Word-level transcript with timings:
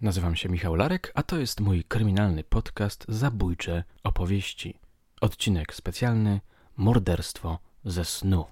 Nazywam 0.00 0.36
się 0.36 0.48
Michał 0.48 0.74
Larek, 0.74 1.12
a 1.14 1.22
to 1.22 1.38
jest 1.38 1.60
mój 1.60 1.84
kryminalny 1.84 2.44
podcast 2.44 3.04
Zabójcze 3.08 3.84
opowieści. 4.04 4.78
Odcinek 5.20 5.74
specjalny 5.74 6.40
Morderstwo 6.76 7.58
ze 7.84 8.04
snu. 8.04 8.44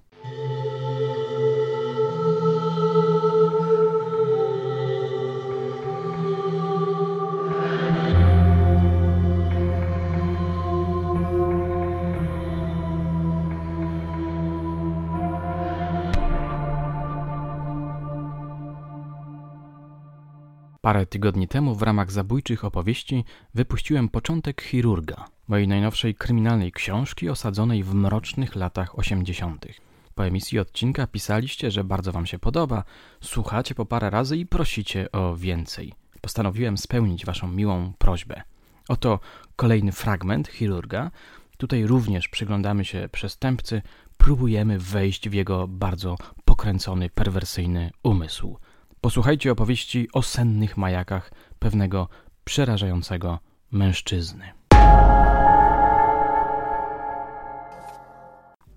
Parę 20.88 21.06
tygodni 21.06 21.48
temu 21.48 21.74
w 21.74 21.82
ramach 21.82 22.12
zabójczych 22.12 22.64
opowieści 22.64 23.24
wypuściłem 23.54 24.08
początek 24.08 24.62
chirurga, 24.62 25.24
mojej 25.48 25.68
najnowszej 25.68 26.14
kryminalnej 26.14 26.72
książki 26.72 27.28
osadzonej 27.28 27.84
w 27.84 27.94
mrocznych 27.94 28.56
latach 28.56 28.98
80. 28.98 29.66
Po 30.14 30.26
emisji 30.26 30.58
odcinka 30.58 31.06
pisaliście, 31.06 31.70
że 31.70 31.84
bardzo 31.84 32.12
wam 32.12 32.26
się 32.26 32.38
podoba, 32.38 32.84
słuchacie 33.20 33.74
po 33.74 33.86
parę 33.86 34.10
razy 34.10 34.36
i 34.36 34.46
prosicie 34.46 35.12
o 35.12 35.36
więcej. 35.36 35.92
Postanowiłem 36.20 36.78
spełnić 36.78 37.26
waszą 37.26 37.48
miłą 37.48 37.92
prośbę. 37.98 38.42
Oto 38.88 39.20
kolejny 39.56 39.92
fragment 39.92 40.48
chirurga. 40.48 41.10
Tutaj 41.56 41.86
również 41.86 42.28
przyglądamy 42.28 42.84
się 42.84 43.08
przestępcy, 43.12 43.82
próbujemy 44.18 44.78
wejść 44.78 45.28
w 45.28 45.32
jego 45.32 45.68
bardzo 45.68 46.16
pokręcony, 46.44 47.10
perwersyjny 47.10 47.90
umysł. 48.02 48.58
Posłuchajcie 49.00 49.52
opowieści 49.52 50.08
o 50.12 50.22
sennych 50.22 50.76
majakach 50.76 51.32
pewnego 51.58 52.08
przerażającego 52.44 53.38
mężczyzny. 53.70 54.52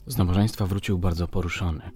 Z 0.05 0.17
nabożeństwa 0.17 0.65
wrócił 0.65 0.97
bardzo 0.97 1.27
poruszony. 1.27 1.91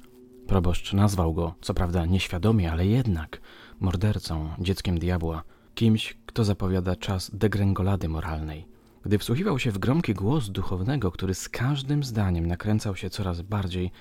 Proboszcz 0.48 0.94
nazwał 0.94 1.34
go, 1.34 1.56
co 1.62 1.74
prawda 1.74 2.06
nieświadomie, 2.06 2.72
ale 2.72 2.86
jednak, 2.86 3.42
mordercą, 3.80 4.50
dzieckiem 4.60 5.00
diabła, 5.00 5.44
kimś, 5.76 6.18
kto 6.26 6.44
zapowiada 6.44 6.96
czas 6.96 7.32
degrengolady 7.34 8.10
moralnej. 8.10 8.68
Gdy 9.04 9.18
wsłuchiwał 9.18 9.60
się 9.60 9.72
w 9.72 9.78
gromki 9.78 10.14
głos 10.14 10.50
duchownego, 10.50 11.12
który 11.12 11.34
z 11.34 11.50
każdym 11.50 12.04
zdaniem 12.04 12.46
nakręcał 12.46 12.96
się 12.96 13.10
coraz 13.10 13.42
bardziej, 13.42 13.92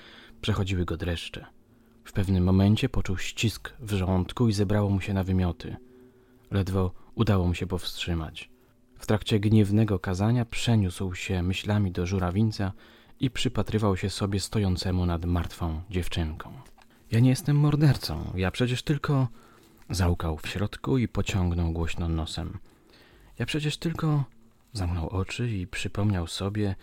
przechodziły 0.41 0.85
go 0.85 0.97
dreszcze. 0.97 1.45
W 2.05 2.13
pewnym 2.13 2.43
momencie 2.43 2.89
poczuł 2.89 3.17
ścisk 3.17 3.73
w 3.79 3.93
żołądku 3.93 4.47
i 4.47 4.53
zebrało 4.53 4.89
mu 4.89 5.01
się 5.01 5.13
na 5.13 5.23
wymioty. 5.23 5.75
Ledwo 6.51 6.91
udało 7.15 7.47
mu 7.47 7.53
się 7.53 7.67
powstrzymać. 7.67 8.49
W 8.99 9.07
trakcie 9.07 9.39
gniewnego 9.39 9.99
kazania 9.99 10.45
przeniósł 10.45 11.15
się 11.15 11.43
myślami 11.43 11.91
do 11.91 12.05
żurawińca 12.05 12.71
i 13.19 13.31
przypatrywał 13.31 13.97
się 13.97 14.09
sobie 14.09 14.39
stojącemu 14.39 15.05
nad 15.05 15.25
martwą 15.25 15.81
dziewczynką. 15.89 16.51
Ja 17.11 17.19
nie 17.19 17.29
jestem 17.29 17.55
mordercą, 17.55 18.33
ja 18.35 18.51
przecież 18.51 18.83
tylko... 18.83 19.27
Załkał 19.89 20.37
w 20.37 20.47
środku 20.47 20.97
i 20.97 21.07
pociągnął 21.07 21.71
głośno 21.71 22.09
nosem. 22.09 22.57
Ja 23.39 23.45
przecież 23.45 23.77
tylko... 23.77 24.23
Zamknął 24.73 25.09
oczy 25.09 25.51
i 25.51 25.67
przypomniał 25.67 26.27
sobie, 26.27 26.75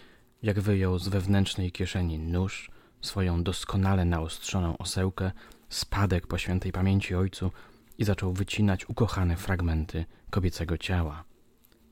jak 0.43 0.61
wyjął 0.61 0.99
z 0.99 1.09
wewnętrznej 1.09 1.73
kieszeni 1.73 2.19
nóż, 2.19 2.71
swoją 3.03 3.43
doskonale 3.43 4.05
naostrzoną 4.05 4.79
osełkę, 4.79 5.31
spadek 5.69 6.27
po 6.27 6.39
świętej 6.39 6.73
pamięci 6.73 7.15
ojcu 7.15 7.51
i 7.99 8.05
zaczął 8.05 8.33
wycinać 8.33 8.89
ukochane 8.89 9.37
fragmenty 9.37 10.05
kobiecego 10.31 10.79
ciała. 10.79 11.25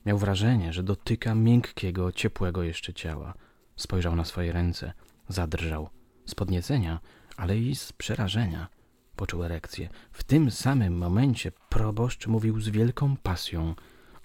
Miał 0.07 0.19
wrażenie, 0.19 0.73
że 0.73 0.83
dotyka 0.83 1.35
miękkiego, 1.35 2.13
ciepłego 2.13 2.63
jeszcze 2.63 2.95
ciała. 2.95 3.35
Spojrzał 3.77 4.17
na 4.17 4.25
swoje 4.25 4.53
ręce, 4.53 4.93
zadrżał. 5.29 5.89
Z 6.27 6.35
podniecenia, 6.35 7.01
ale 7.37 7.59
i 7.59 7.77
z 7.77 7.93
przerażenia. 7.93 8.69
Poczuł 9.17 9.45
erekcję. 9.45 9.89
W 10.13 10.25
tym 10.25 10.51
samym 10.51 10.99
momencie 10.99 11.53
proboszcz 11.69 12.27
mówił 12.27 12.61
z 12.61 12.69
wielką 12.69 13.17
pasją 13.17 13.75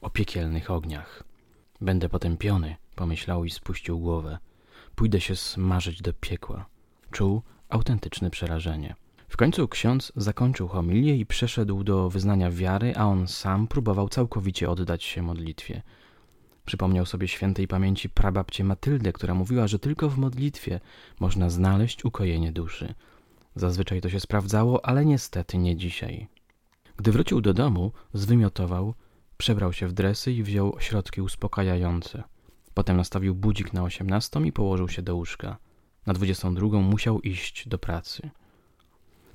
o 0.01 0.09
piekielnych 0.09 0.71
ogniach. 0.71 1.23
Będę 1.81 2.09
potępiony, 2.09 2.75
pomyślał 2.95 3.45
i 3.45 3.49
spuścił 3.49 3.99
głowę. 3.99 4.37
Pójdę 4.95 5.21
się 5.21 5.35
smażyć 5.35 6.01
do 6.01 6.13
piekła. 6.13 6.65
Czuł 7.15 7.41
autentyczne 7.69 8.29
przerażenie. 8.29 8.95
W 9.27 9.37
końcu 9.37 9.67
ksiądz 9.67 10.11
zakończył 10.15 10.67
homilię 10.67 11.15
i 11.15 11.25
przeszedł 11.25 11.83
do 11.83 12.09
wyznania 12.09 12.51
wiary, 12.51 12.93
a 12.95 13.05
on 13.05 13.27
sam 13.27 13.67
próbował 13.67 14.09
całkowicie 14.09 14.69
oddać 14.69 15.03
się 15.03 15.21
modlitwie. 15.21 15.81
Przypomniał 16.65 17.05
sobie 17.05 17.27
świętej 17.27 17.67
pamięci 17.67 18.09
prababcie 18.09 18.63
Matyldę, 18.63 19.13
która 19.13 19.33
mówiła, 19.33 19.67
że 19.67 19.79
tylko 19.79 20.09
w 20.09 20.17
modlitwie 20.17 20.79
można 21.19 21.49
znaleźć 21.49 22.05
ukojenie 22.05 22.51
duszy. 22.51 22.93
Zazwyczaj 23.55 24.01
to 24.01 24.09
się 24.09 24.19
sprawdzało, 24.19 24.85
ale 24.85 25.05
niestety 25.05 25.57
nie 25.57 25.75
dzisiaj. 25.75 26.27
Gdy 26.97 27.11
wrócił 27.11 27.41
do 27.41 27.53
domu, 27.53 27.91
zwymiotował, 28.13 28.93
przebrał 29.37 29.73
się 29.73 29.87
w 29.87 29.93
dresy 29.93 30.31
i 30.31 30.43
wziął 30.43 30.75
środki 30.79 31.21
uspokajające. 31.21 32.23
Potem 32.73 32.97
nastawił 32.97 33.35
budzik 33.35 33.73
na 33.73 33.83
osiemnastą 33.83 34.43
i 34.43 34.51
położył 34.51 34.89
się 34.89 35.01
do 35.01 35.15
łóżka. 35.15 35.57
Na 36.05 36.13
dwudziestą 36.13 36.55
drugą 36.55 36.81
musiał 36.81 37.19
iść 37.19 37.67
do 37.67 37.77
pracy. 37.77 38.29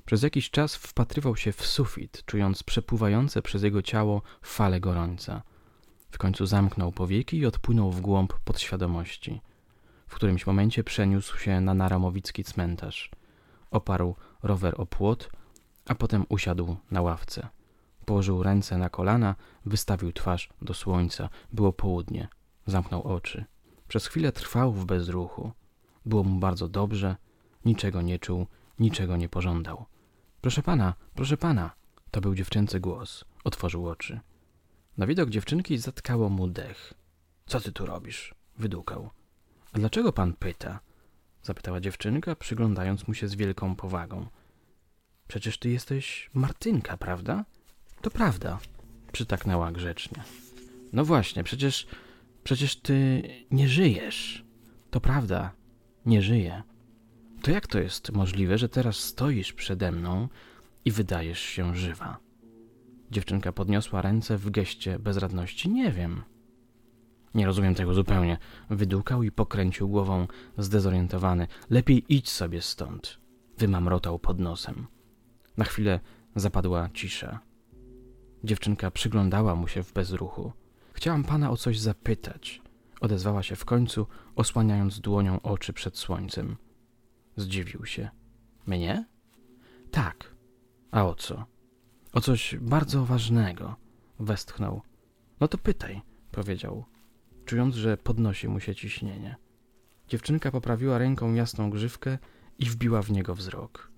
Przez 0.05 0.23
jakiś 0.23 0.49
czas 0.49 0.75
wpatrywał 0.75 1.35
się 1.35 1.51
w 1.51 1.65
sufit, 1.65 2.23
czując 2.25 2.63
przepływające 2.63 3.41
przez 3.41 3.63
jego 3.63 3.81
ciało 3.81 4.21
fale 4.41 4.79
gorąca. 4.79 5.41
W 6.11 6.17
końcu 6.17 6.45
zamknął 6.45 6.91
powieki 6.91 7.37
i 7.37 7.45
odpłynął 7.45 7.91
w 7.91 8.01
głąb 8.01 8.33
podświadomości. 8.39 9.41
W 10.07 10.15
którymś 10.15 10.47
momencie 10.47 10.83
przeniósł 10.83 11.37
się 11.37 11.61
na 11.61 11.73
naramowicki 11.73 12.43
cmentarz. 12.43 13.11
Oparł 13.71 14.15
rower 14.43 14.73
o 14.77 14.85
płot, 14.85 15.29
a 15.85 15.95
potem 15.95 16.25
usiadł 16.29 16.77
na 16.91 17.01
ławce. 17.01 17.47
Położył 18.05 18.43
ręce 18.43 18.77
na 18.77 18.89
kolana, 18.89 19.35
wystawił 19.65 20.11
twarz 20.13 20.49
do 20.61 20.73
słońca. 20.73 21.29
Było 21.53 21.73
południe. 21.73 22.27
Zamknął 22.65 23.03
oczy. 23.03 23.45
Przez 23.87 24.07
chwilę 24.07 24.31
trwał 24.31 24.73
w 24.73 24.85
bezruchu. 24.85 25.51
Było 26.05 26.23
mu 26.23 26.39
bardzo 26.39 26.67
dobrze, 26.67 27.15
niczego 27.65 28.01
nie 28.01 28.19
czuł, 28.19 28.47
niczego 28.79 29.17
nie 29.17 29.29
pożądał. 29.29 29.85
Proszę 30.41 30.63
pana, 30.63 30.93
proszę 31.15 31.37
pana, 31.37 31.71
to 32.11 32.21
był 32.21 32.35
dziewczęcy 32.35 32.79
głos. 32.79 33.25
Otworzył 33.43 33.89
oczy. 33.89 34.19
Na 34.97 35.07
widok 35.07 35.29
dziewczynki 35.29 35.77
zatkało 35.77 36.29
mu 36.29 36.47
dech. 36.47 36.93
Co 37.45 37.59
ty 37.61 37.71
tu 37.71 37.85
robisz? 37.85 38.35
Wydukał. 38.57 39.09
A 39.73 39.79
dlaczego 39.79 40.13
pan 40.13 40.33
pyta? 40.33 40.79
Zapytała 41.43 41.79
dziewczynka, 41.79 42.35
przyglądając 42.35 43.07
mu 43.07 43.13
się 43.13 43.27
z 43.27 43.35
wielką 43.35 43.75
powagą. 43.75 44.27
Przecież 45.27 45.57
ty 45.57 45.69
jesteś 45.69 46.29
Martynka, 46.33 46.97
prawda? 46.97 47.45
To 48.01 48.11
prawda, 48.11 48.59
przytaknęła 49.11 49.71
grzecznie. 49.71 50.23
No 50.93 51.05
właśnie, 51.05 51.43
przecież, 51.43 51.87
przecież 52.43 52.75
ty 52.75 53.23
nie 53.51 53.67
żyjesz. 53.69 54.45
To 54.91 55.01
prawda, 55.01 55.51
nie 56.05 56.21
żyje. 56.21 56.63
To 57.41 57.51
jak 57.51 57.67
to 57.67 57.79
jest 57.79 58.11
możliwe, 58.11 58.57
że 58.57 58.69
teraz 58.69 58.95
stoisz 58.95 59.53
przede 59.53 59.91
mną 59.91 60.27
i 60.85 60.91
wydajesz 60.91 61.39
się 61.39 61.75
żywa? 61.75 62.17
Dziewczynka 63.11 63.51
podniosła 63.51 64.01
ręce 64.01 64.37
w 64.37 64.49
geście 64.49 64.99
bezradności. 64.99 65.69
Nie 65.69 65.91
wiem. 65.91 66.21
Nie 67.35 67.45
rozumiem 67.45 67.75
tego 67.75 67.93
zupełnie. 67.93 68.37
Wydukał 68.69 69.23
i 69.23 69.31
pokręcił 69.31 69.89
głową 69.89 70.27
zdezorientowany. 70.57 71.47
Lepiej 71.69 72.03
idź 72.09 72.29
sobie 72.29 72.61
stąd. 72.61 73.19
Wymamrotał 73.57 74.19
pod 74.19 74.39
nosem. 74.39 74.87
Na 75.57 75.65
chwilę 75.65 75.99
zapadła 76.35 76.89
cisza. 76.93 77.39
Dziewczynka 78.43 78.91
przyglądała 78.91 79.55
mu 79.55 79.67
się 79.67 79.83
w 79.83 79.93
bezruchu. 79.93 80.51
Chciałam 80.93 81.23
pana 81.23 81.51
o 81.51 81.57
coś 81.57 81.79
zapytać. 81.79 82.61
Odezwała 83.01 83.43
się 83.43 83.55
w 83.55 83.65
końcu, 83.65 84.07
osłaniając 84.35 84.99
dłonią 84.99 85.41
oczy 85.41 85.73
przed 85.73 85.97
słońcem. 85.97 86.57
Zdziwił 87.35 87.85
się. 87.85 88.09
Mnie? 88.67 89.05
Tak. 89.91 90.35
A 90.91 91.05
o 91.05 91.15
co? 91.15 91.45
O 92.13 92.21
coś 92.21 92.55
bardzo 92.61 93.05
ważnego. 93.05 93.75
Westchnął. 94.19 94.81
No 95.39 95.47
to 95.47 95.57
pytaj, 95.57 96.01
powiedział, 96.31 96.85
czując, 97.45 97.75
że 97.75 97.97
podnosi 97.97 98.47
mu 98.47 98.59
się 98.59 98.75
ciśnienie. 98.75 99.35
Dziewczynka 100.07 100.51
poprawiła 100.51 100.97
ręką 100.97 101.33
jasną 101.33 101.69
grzywkę 101.69 102.17
i 102.59 102.65
wbiła 102.65 103.01
w 103.01 103.11
niego 103.11 103.35
wzrok. 103.35 103.91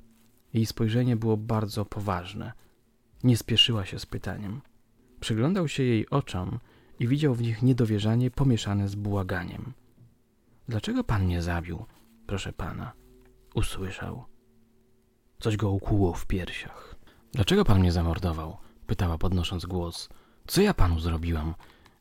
Jej 0.53 0.65
spojrzenie 0.65 1.15
było 1.15 1.37
bardzo 1.37 1.85
poważne. 1.85 2.53
Nie 3.23 3.37
spieszyła 3.37 3.85
się 3.85 3.99
z 3.99 4.05
pytaniem. 4.05 4.61
Przyglądał 5.19 5.67
się 5.67 5.83
jej 5.83 6.09
oczom 6.09 6.59
i 7.03 7.07
widział 7.07 7.35
w 7.35 7.41
nich 7.41 7.61
niedowierzanie 7.61 8.31
pomieszane 8.31 8.87
z 8.87 8.95
błaganiem. 8.95 9.73
Dlaczego 10.67 11.03
pan 11.03 11.25
mnie 11.25 11.41
zabił, 11.41 11.85
proszę 12.27 12.53
pana? 12.53 12.91
Usłyszał. 13.55 14.23
Coś 15.39 15.57
go 15.57 15.71
ukłuło 15.71 16.13
w 16.13 16.25
piersiach. 16.25 16.95
Dlaczego 17.31 17.65
pan 17.65 17.79
mnie 17.79 17.91
zamordował? 17.91 18.57
pytała 18.87 19.17
podnosząc 19.17 19.65
głos. 19.65 20.09
Co 20.47 20.61
ja 20.61 20.73
panu 20.73 20.99
zrobiłam? 20.99 21.55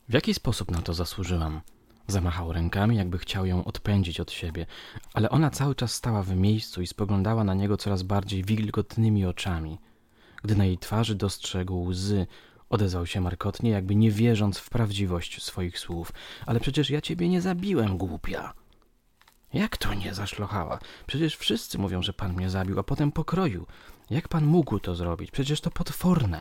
W 0.08 0.12
jaki 0.12 0.34
sposób 0.34 0.70
na 0.70 0.82
to 0.82 0.94
zasłużyłam? 0.94 1.60
Zamachał 2.06 2.52
rękami, 2.52 2.96
jakby 2.96 3.19
chciał 3.19 3.46
ją 3.46 3.64
odpędzić 3.64 4.20
od 4.20 4.31
siebie, 4.31 4.66
ale 5.14 5.31
ona 5.31 5.50
cały 5.50 5.75
czas 5.75 5.94
stała 5.94 6.22
w 6.22 6.37
miejscu 6.37 6.82
i 6.82 6.87
spoglądała 6.87 7.44
na 7.44 7.55
niego 7.55 7.76
coraz 7.76 8.02
bardziej 8.02 8.44
wilgotnymi 8.44 9.26
oczami. 9.26 9.78
Gdy 10.43 10.56
na 10.56 10.64
jej 10.64 10.78
twarzy 10.78 11.14
dostrzegł 11.14 11.84
łzy, 11.84 12.26
odezwał 12.72 13.06
się 13.06 13.20
markotnie, 13.20 13.70
jakby 13.70 13.94
nie 13.94 14.10
wierząc 14.10 14.58
w 14.58 14.70
prawdziwość 14.70 15.42
swoich 15.42 15.78
słów. 15.78 16.12
Ale 16.46 16.60
przecież 16.60 16.90
ja 16.90 17.00
ciebie 17.00 17.28
nie 17.28 17.40
zabiłem, 17.40 17.98
głupia. 17.98 18.52
Jak 19.52 19.76
to 19.76 19.94
nie 19.94 20.14
zaszlochała? 20.14 20.78
Przecież 21.06 21.36
wszyscy 21.36 21.78
mówią, 21.78 22.02
że 22.02 22.12
pan 22.12 22.32
mnie 22.32 22.50
zabił, 22.50 22.78
a 22.78 22.82
potem 22.82 23.12
pokroił. 23.12 23.66
Jak 24.10 24.28
pan 24.28 24.46
mógł 24.46 24.78
to 24.78 24.94
zrobić? 24.94 25.30
Przecież 25.30 25.60
to 25.60 25.70
potworne. 25.70 26.40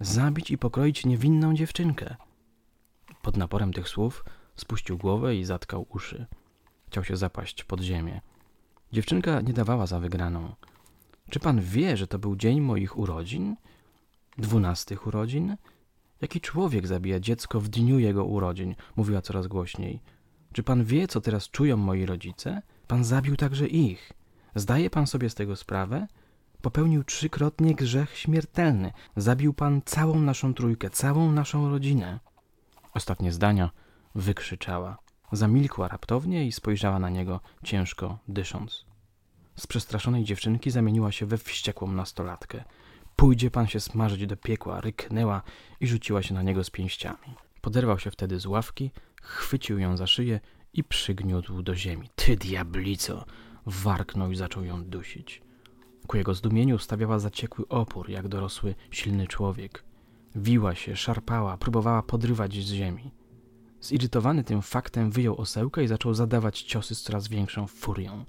Zabić 0.00 0.50
i 0.50 0.58
pokroić 0.58 1.06
niewinną 1.06 1.54
dziewczynkę. 1.54 2.16
Pod 3.22 3.36
naporem 3.36 3.72
tych 3.72 3.88
słów 3.88 4.24
spuścił 4.56 4.98
głowę 4.98 5.36
i 5.36 5.44
zatkał 5.44 5.86
uszy. 5.88 6.26
Chciał 6.86 7.04
się 7.04 7.16
zapaść 7.16 7.64
pod 7.64 7.80
ziemię. 7.80 8.20
Dziewczynka 8.92 9.40
nie 9.40 9.52
dawała 9.52 9.86
za 9.86 10.00
wygraną. 10.00 10.54
Czy 11.30 11.40
pan 11.40 11.60
wie, 11.60 11.96
że 11.96 12.06
to 12.06 12.18
był 12.18 12.36
dzień 12.36 12.60
moich 12.60 12.98
urodzin? 12.98 13.56
Dwunastych 14.38 15.06
urodzin? 15.06 15.56
Jaki 16.20 16.40
człowiek 16.40 16.86
zabija 16.86 17.20
dziecko 17.20 17.60
w 17.60 17.68
dniu 17.68 17.98
jego 17.98 18.24
urodzin? 18.24 18.74
Mówiła 18.96 19.22
coraz 19.22 19.46
głośniej. 19.46 20.00
Czy 20.52 20.62
pan 20.62 20.84
wie, 20.84 21.08
co 21.08 21.20
teraz 21.20 21.50
czują 21.50 21.76
moi 21.76 22.06
rodzice? 22.06 22.62
Pan 22.86 23.04
zabił 23.04 23.36
także 23.36 23.66
ich. 23.66 24.12
Zdaje 24.54 24.90
pan 24.90 25.06
sobie 25.06 25.30
z 25.30 25.34
tego 25.34 25.56
sprawę? 25.56 26.06
Popełnił 26.62 27.04
trzykrotnie 27.04 27.74
grzech 27.74 28.18
śmiertelny. 28.18 28.92
Zabił 29.16 29.54
pan 29.54 29.82
całą 29.84 30.20
naszą 30.20 30.54
trójkę, 30.54 30.90
całą 30.90 31.32
naszą 31.32 31.70
rodzinę. 31.70 32.20
Ostatnie 32.94 33.32
zdania 33.32 33.70
wykrzyczała. 34.14 34.98
Zamilkła 35.32 35.88
raptownie 35.88 36.46
i 36.46 36.52
spojrzała 36.52 36.98
na 36.98 37.10
niego, 37.10 37.40
ciężko 37.64 38.18
dysząc. 38.28 38.86
Z 39.56 39.66
przestraszonej 39.66 40.24
dziewczynki 40.24 40.70
zamieniła 40.70 41.12
się 41.12 41.26
we 41.26 41.38
wściekłą 41.38 41.92
nastolatkę. 41.92 42.64
Pójdzie 43.16 43.50
pan 43.50 43.66
się 43.66 43.80
smażyć 43.80 44.26
do 44.26 44.36
piekła, 44.36 44.80
ryknęła 44.80 45.42
i 45.80 45.86
rzuciła 45.86 46.22
się 46.22 46.34
na 46.34 46.42
niego 46.42 46.64
z 46.64 46.70
pięściami. 46.70 47.34
Poderwał 47.60 47.98
się 47.98 48.10
wtedy 48.10 48.40
z 48.40 48.46
ławki, 48.46 48.90
chwycił 49.22 49.78
ją 49.78 49.96
za 49.96 50.06
szyję 50.06 50.40
i 50.72 50.84
przygniótł 50.84 51.62
do 51.62 51.74
ziemi. 51.74 52.08
Ty 52.14 52.36
diablico! 52.36 53.24
Warknął 53.66 54.30
i 54.30 54.36
zaczął 54.36 54.64
ją 54.64 54.84
dusić. 54.84 55.42
Ku 56.06 56.16
jego 56.16 56.34
zdumieniu 56.34 56.78
stawiała 56.78 57.18
zaciekły 57.18 57.68
opór, 57.68 58.10
jak 58.10 58.28
dorosły, 58.28 58.74
silny 58.90 59.26
człowiek. 59.26 59.84
Wiła 60.34 60.74
się, 60.74 60.96
szarpała, 60.96 61.56
próbowała 61.56 62.02
podrywać 62.02 62.54
z 62.54 62.72
ziemi. 62.72 63.10
Zirytowany 63.80 64.44
tym 64.44 64.62
faktem 64.62 65.10
wyjął 65.10 65.40
osełkę 65.40 65.84
i 65.84 65.88
zaczął 65.88 66.14
zadawać 66.14 66.62
ciosy 66.62 66.94
z 66.94 67.02
coraz 67.02 67.28
większą 67.28 67.66
furią. 67.66 68.24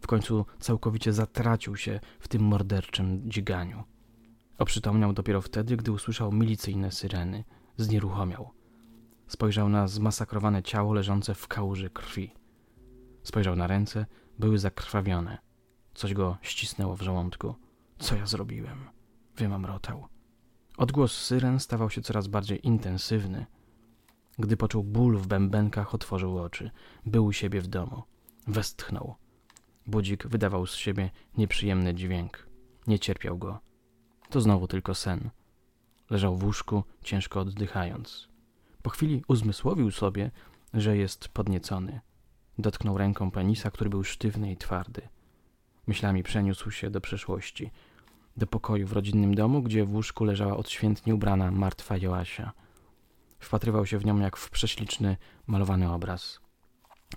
W 0.00 0.06
końcu 0.06 0.46
całkowicie 0.60 1.12
zatracił 1.12 1.76
się 1.76 2.00
w 2.20 2.28
tym 2.28 2.42
morderczym 2.42 3.30
dźganiu. 3.30 3.84
Oprzytomniał 4.62 5.12
dopiero 5.12 5.40
wtedy, 5.40 5.76
gdy 5.76 5.92
usłyszał 5.92 6.32
milicyjne 6.32 6.90
syreny. 6.90 7.44
Znieruchomiał. 7.76 8.50
Spojrzał 9.26 9.68
na 9.68 9.88
zmasakrowane 9.88 10.62
ciało 10.62 10.94
leżące 10.94 11.34
w 11.34 11.48
kałuży 11.48 11.90
krwi. 11.90 12.34
Spojrzał 13.22 13.56
na 13.56 13.66
ręce, 13.66 14.06
były 14.38 14.58
zakrwawione. 14.58 15.38
Coś 15.94 16.14
go 16.14 16.36
ścisnęło 16.42 16.96
w 16.96 17.02
żołądku. 17.02 17.54
Co 17.98 18.16
ja 18.16 18.26
zrobiłem? 18.26 18.88
Wymamrotał. 19.36 20.06
Odgłos 20.76 21.12
syren 21.12 21.60
stawał 21.60 21.90
się 21.90 22.02
coraz 22.02 22.26
bardziej 22.26 22.66
intensywny. 22.66 23.46
Gdy 24.38 24.56
poczuł 24.56 24.84
ból 24.84 25.18
w 25.18 25.26
bębenkach, 25.26 25.94
otworzył 25.94 26.38
oczy. 26.38 26.70
Był 27.06 27.24
u 27.24 27.32
siebie 27.32 27.60
w 27.60 27.66
domu. 27.66 28.02
Westchnął. 28.46 29.14
Budzik 29.86 30.26
wydawał 30.26 30.66
z 30.66 30.74
siebie 30.74 31.10
nieprzyjemny 31.36 31.94
dźwięk. 31.94 32.48
Nie 32.86 32.98
cierpiał 32.98 33.38
go. 33.38 33.71
To 34.32 34.40
znowu 34.40 34.66
tylko 34.66 34.94
sen. 34.94 35.30
Leżał 36.10 36.36
w 36.36 36.44
łóżku, 36.44 36.84
ciężko 37.02 37.40
oddychając. 37.40 38.28
Po 38.82 38.90
chwili 38.90 39.22
uzmysłowił 39.28 39.90
sobie, 39.90 40.30
że 40.74 40.96
jest 40.96 41.28
podniecony. 41.28 42.00
Dotknął 42.58 42.98
ręką 42.98 43.30
penisa, 43.30 43.70
który 43.70 43.90
był 43.90 44.04
sztywny 44.04 44.52
i 44.52 44.56
twardy. 44.56 45.08
Myślami 45.86 46.22
przeniósł 46.22 46.70
się 46.70 46.90
do 46.90 47.00
przeszłości. 47.00 47.70
Do 48.36 48.46
pokoju 48.46 48.86
w 48.86 48.92
rodzinnym 48.92 49.34
domu, 49.34 49.62
gdzie 49.62 49.84
w 49.84 49.94
łóżku 49.94 50.24
leżała 50.24 50.56
odświętnie 50.56 51.14
ubrana 51.14 51.50
martwa 51.50 51.96
Joasia. 51.96 52.52
Wpatrywał 53.38 53.86
się 53.86 53.98
w 53.98 54.04
nią 54.04 54.18
jak 54.18 54.36
w 54.36 54.50
prześliczny, 54.50 55.16
malowany 55.46 55.92
obraz. 55.92 56.40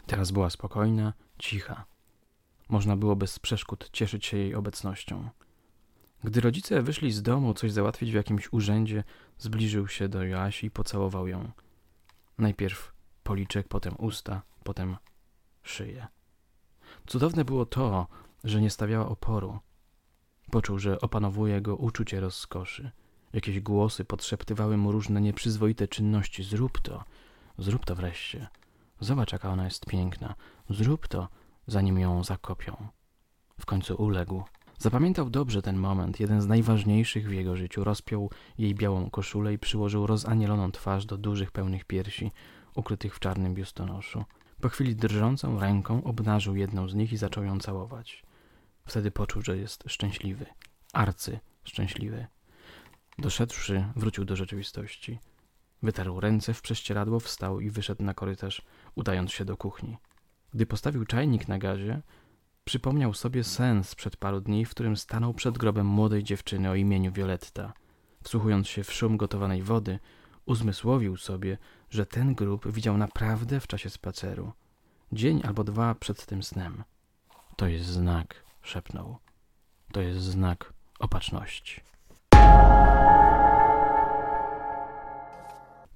Teraz 0.05 0.31
była 0.31 0.49
spokojna, 0.49 1.13
cicha. 1.39 1.85
Można 2.69 2.97
było 2.97 3.15
bez 3.15 3.39
przeszkód 3.39 3.89
cieszyć 3.91 4.25
się 4.25 4.37
jej 4.37 4.55
obecnością. 4.55 5.29
Gdy 6.25 6.41
rodzice 6.41 6.81
wyszli 6.81 7.11
z 7.11 7.21
domu 7.21 7.53
coś 7.53 7.71
załatwić 7.71 8.11
w 8.11 8.13
jakimś 8.13 8.53
urzędzie, 8.53 9.03
zbliżył 9.37 9.87
się 9.87 10.09
do 10.09 10.23
Joasi 10.23 10.67
i 10.67 10.71
pocałował 10.71 11.27
ją. 11.27 11.51
Najpierw 12.37 12.93
policzek, 13.23 13.67
potem 13.67 13.95
usta, 13.97 14.41
potem 14.63 14.97
szyję. 15.63 16.07
Cudowne 17.07 17.45
było 17.45 17.65
to, 17.65 18.07
że 18.43 18.61
nie 18.61 18.69
stawiała 18.69 19.07
oporu. 19.09 19.59
Poczuł, 20.51 20.79
że 20.79 21.01
opanowuje 21.01 21.61
go 21.61 21.75
uczucie 21.75 22.19
rozkoszy. 22.19 22.91
Jakieś 23.33 23.59
głosy 23.59 24.05
podszeptywały 24.05 24.77
mu 24.77 24.91
różne 24.91 25.21
nieprzyzwoite 25.21 25.87
czynności. 25.87 26.43
Zrób 26.43 26.79
to, 26.79 27.03
zrób 27.57 27.85
to 27.85 27.95
wreszcie. 27.95 28.47
Zobacz, 28.99 29.31
jaka 29.31 29.49
ona 29.49 29.65
jest 29.65 29.85
piękna. 29.85 30.35
Zrób 30.69 31.07
to, 31.07 31.27
zanim 31.67 31.99
ją 31.99 32.23
zakopią. 32.23 32.87
W 33.59 33.65
końcu 33.65 33.95
uległ. 33.95 34.43
Zapamiętał 34.77 35.29
dobrze 35.29 35.61
ten 35.61 35.77
moment, 35.77 36.19
jeden 36.19 36.41
z 36.41 36.47
najważniejszych 36.47 37.29
w 37.29 37.33
jego 37.33 37.55
życiu. 37.55 37.83
Rozpiął 37.83 38.29
jej 38.57 38.75
białą 38.75 39.09
koszulę 39.09 39.53
i 39.53 39.59
przyłożył 39.59 40.07
rozanieloną 40.07 40.71
twarz 40.71 41.05
do 41.05 41.17
dużych, 41.17 41.51
pełnych 41.51 41.85
piersi, 41.85 42.31
ukrytych 42.75 43.15
w 43.15 43.19
czarnym 43.19 43.53
biustonoszu. 43.53 44.23
Po 44.61 44.69
chwili 44.69 44.95
drżącą 44.95 45.59
ręką 45.59 46.03
obnażył 46.03 46.55
jedną 46.55 46.89
z 46.89 46.93
nich 46.93 47.13
i 47.13 47.17
zaczął 47.17 47.43
ją 47.43 47.59
całować. 47.59 48.23
Wtedy 48.85 49.11
poczuł, 49.11 49.41
że 49.41 49.57
jest 49.57 49.83
szczęśliwy. 49.87 50.45
Arcy 50.93 51.39
szczęśliwy. 51.63 52.27
Doszedłszy, 53.17 53.85
wrócił 53.95 54.25
do 54.25 54.35
rzeczywistości. 54.35 55.19
Wytarł 55.83 56.19
ręce 56.19 56.53
w 56.53 56.61
prześcieradło, 56.61 57.19
wstał 57.19 57.59
i 57.59 57.69
wyszedł 57.69 58.03
na 58.03 58.13
korytarz, 58.13 58.61
udając 58.95 59.31
się 59.31 59.45
do 59.45 59.57
kuchni. 59.57 59.97
Gdy 60.53 60.65
postawił 60.65 61.05
czajnik 61.05 61.47
na 61.47 61.57
gazie, 61.57 62.01
przypomniał 62.65 63.13
sobie 63.13 63.43
sen 63.43 63.83
sprzed 63.83 64.17
paru 64.17 64.41
dni, 64.41 64.65
w 64.65 64.69
którym 64.69 64.97
stanął 64.97 65.33
przed 65.33 65.57
grobem 65.57 65.85
młodej 65.87 66.23
dziewczyny 66.23 66.69
o 66.69 66.75
imieniu 66.75 67.11
Violetta. 67.11 67.73
Wsłuchując 68.23 68.67
się 68.67 68.83
w 68.83 68.93
szum 68.93 69.17
gotowanej 69.17 69.63
wody, 69.63 69.99
uzmysłowił 70.45 71.17
sobie, 71.17 71.57
że 71.89 72.05
ten 72.05 72.35
grób 72.35 72.71
widział 72.71 72.97
naprawdę 72.97 73.59
w 73.59 73.67
czasie 73.67 73.89
spaceru. 73.89 74.51
Dzień 75.11 75.41
albo 75.43 75.63
dwa 75.63 75.95
przed 75.95 76.25
tym 76.25 76.43
snem. 76.43 76.83
To 77.55 77.67
jest 77.67 77.85
znak, 77.85 78.43
szepnął. 78.61 79.17
To 79.91 80.01
jest 80.01 80.19
znak 80.19 80.73
opatrzności. 80.99 81.81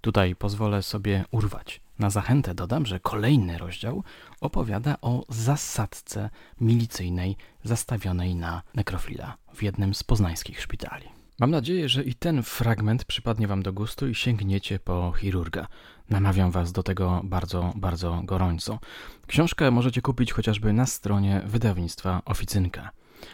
Tutaj 0.02 0.36
pozwolę 0.36 0.84
sobie 0.84 1.26
urwać. 1.32 1.82
Na 2.00 2.10
zachętę 2.10 2.56
dodam, 2.56 2.86
że 2.86 3.00
kolejny 3.00 3.58
rozdział 3.58 4.04
opowiada 4.42 4.98
o 5.02 5.26
zasadce 5.30 6.30
milicyjnej 6.62 7.36
zastawionej 7.64 8.36
na 8.36 8.62
nekrofila 8.76 9.38
w 9.54 9.64
jednym 9.64 9.94
z 9.94 10.04
poznańskich 10.04 10.62
szpitali. 10.62 11.06
Mam 11.40 11.52
nadzieję, 11.52 11.90
że 11.90 12.04
i 12.04 12.14
ten 12.14 12.44
fragment 12.44 13.06
przypadnie 13.06 13.48
Wam 13.48 13.64
do 13.64 13.74
gustu 13.74 14.08
i 14.08 14.16
sięgniecie 14.16 14.80
po 14.80 15.14
chirurga. 15.18 15.68
Namawiam 16.10 16.52
Was 16.52 16.72
do 16.72 16.84
tego 16.84 17.22
bardzo, 17.24 17.74
bardzo 17.76 18.22
gorąco. 18.24 18.80
Książkę 19.28 19.72
możecie 19.72 20.02
kupić 20.02 20.34
chociażby 20.34 20.74
na 20.74 20.86
stronie 20.86 21.42
wydawnictwa 21.46 22.22
Oficynka. 22.26 22.92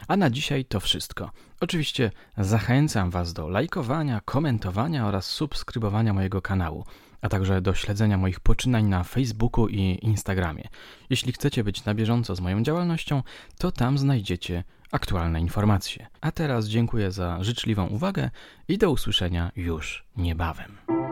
A 0.08 0.18
na 0.18 0.30
dzisiaj 0.30 0.66
to 0.66 0.80
wszystko. 0.80 1.32
Oczywiście 1.60 2.12
zachęcam 2.38 3.10
Was 3.10 3.34
do 3.34 3.50
lajkowania, 3.50 4.22
komentowania 4.26 5.08
oraz 5.08 5.26
subskrybowania 5.26 6.14
mojego 6.14 6.42
kanału, 6.42 6.86
a 7.22 7.30
także 7.30 7.62
do 7.62 7.74
śledzenia 7.74 8.18
moich 8.18 8.40
poczynań 8.40 8.86
na 8.86 9.04
Facebooku 9.04 9.68
i 9.68 10.00
Instagramie. 10.02 10.68
Jeśli 11.10 11.34
chcecie 11.34 11.64
być 11.64 11.86
na 11.86 11.94
bieżąco 11.94 12.36
z 12.36 12.40
moją 12.40 12.64
działalnością, 12.64 13.24
to 13.58 13.72
tam 13.72 13.98
znajdziecie 13.98 14.64
aktualne 14.92 15.42
informacje. 15.42 16.08
A 16.22 16.32
teraz 16.32 16.68
dziękuję 16.68 17.12
za 17.12 17.44
życzliwą 17.44 17.88
uwagę 17.88 18.30
i 18.68 18.78
do 18.78 18.92
usłyszenia 18.92 19.52
już 19.56 20.06
niebawem. 20.18 21.05